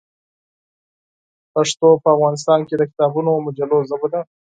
پښتو 1.53 1.87
په 2.03 2.07
افغانستان 2.15 2.59
کې 2.67 2.75
د 2.77 2.81
کتابونو 2.91 3.29
او 3.33 3.43
مجلو 3.47 3.77
ژبه 3.89 4.07
ده. 4.13 4.21